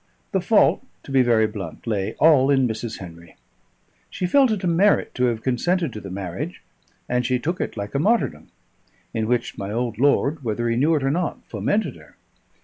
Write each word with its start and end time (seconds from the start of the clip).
The 0.31 0.41
fault, 0.41 0.83
to 1.03 1.11
be 1.11 1.21
very 1.21 1.45
blunt, 1.45 1.85
lay 1.85 2.15
all 2.15 2.49
in 2.49 2.67
Mrs. 2.67 2.97
Henry. 2.97 3.35
She 4.09 4.25
felt 4.25 4.49
it 4.49 4.63
a 4.63 4.67
merit 4.67 5.13
to 5.13 5.25
have 5.25 5.43
consented 5.43 5.93
to 5.93 6.01
the 6.01 6.09
marriage, 6.09 6.63
and 7.07 7.23
she 7.23 7.37
took 7.37 7.61
it 7.61 7.77
like 7.77 7.93
a 7.93 7.99
martyrdom; 7.99 8.47
in 9.13 9.27
which 9.27 9.59
my 9.59 9.71
old 9.71 9.99
lord, 9.99 10.43
whether 10.43 10.67
he 10.69 10.75
knew 10.75 10.95
it 10.95 11.03
or 11.03 11.11
not, 11.11 11.45
fomented 11.45 11.97
her. 11.97 12.15